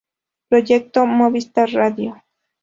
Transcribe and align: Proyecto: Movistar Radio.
Proyecto: 0.49 1.05
Movistar 1.05 1.69
Radio. 1.71 2.19